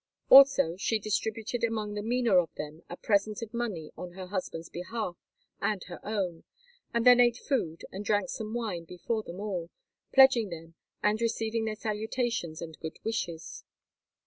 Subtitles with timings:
[0.31, 4.67] Also, she distributed among the meaner of them a present of money on her husband's
[4.67, 5.15] behalf
[5.61, 6.43] and her own,
[6.91, 9.69] and then ate food and drank some wine before them all,
[10.11, 13.63] pledging them, and receiving their salutations and good wishes.